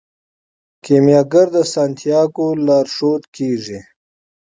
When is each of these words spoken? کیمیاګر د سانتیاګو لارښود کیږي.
کیمیاګر 0.83 1.47
د 1.55 1.57
سانتیاګو 1.73 2.47
لارښود 2.65 3.23
کیږي. 3.35 3.79